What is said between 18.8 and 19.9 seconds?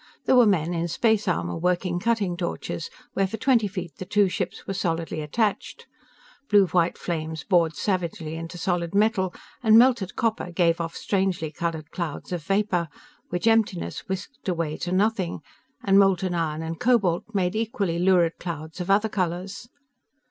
of other colors.